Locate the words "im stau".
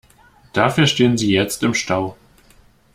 1.61-2.17